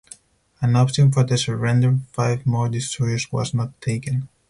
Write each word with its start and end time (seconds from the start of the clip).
An 0.61 0.75
option 0.75 1.11
for 1.11 1.23
the 1.23 1.37
surrender 1.37 1.89
of 1.89 2.07
five 2.07 2.43
more 2.47 2.67
destroyers 2.67 3.31
was 3.31 3.53
not 3.53 3.79
taken. 3.81 4.27